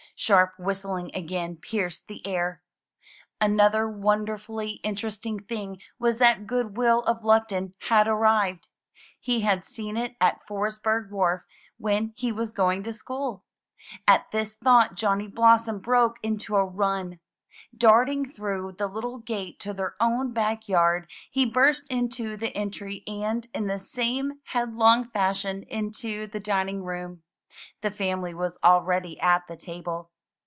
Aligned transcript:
Sharp 0.17 0.53
whistling 0.59 1.09
again 1.15 1.55
pierced 1.55 2.07
the 2.07 2.23
air. 2.27 2.61
Another 3.39 3.89
wonderfully 3.89 4.73
interesting 4.83 5.39
thing 5.39 5.81
was 5.97 6.19
that 6.19 6.45
"Goodwill 6.45 7.01
of 7.05 7.23
Luckton 7.23 7.73
had 7.89 8.07
arrived. 8.07 8.67
He 9.19 9.41
had 9.41 9.65
seen 9.65 9.97
it 9.97 10.15
at 10.21 10.45
Frosberg's 10.47 11.11
wharf 11.11 11.41
when 11.77 12.13
he 12.15 12.31
was 12.31 12.51
going 12.51 12.83
to 12.83 12.93
school. 12.93 13.45
At 14.07 14.29
this 14.29 14.53
thought 14.53 14.93
Johnny 14.93 15.27
Blossom 15.27 15.79
broke 15.79 16.17
into 16.21 16.55
a 16.55 16.63
run. 16.63 17.19
Darting 17.75 18.31
through 18.31 18.73
the 18.73 18.85
little 18.87 19.17
gate 19.17 19.59
to 19.61 19.73
their 19.73 19.95
own 19.99 20.33
back 20.33 20.69
yard, 20.69 21.07
he 21.31 21.47
burst 21.47 21.89
into 21.91 22.37
the 22.37 22.55
entry 22.55 23.03
and, 23.07 23.47
in 23.55 23.65
the 23.65 23.79
same 23.79 24.39
headlong 24.51 25.03
fashion, 25.05 25.63
into 25.63 26.27
the 26.27 26.39
dining 26.39 26.83
room. 26.83 27.23
The 27.81 27.91
family 27.91 28.33
was 28.35 28.57
already 28.63 29.19
at 29.19 29.47
the 29.47 29.57
table. 29.57 30.09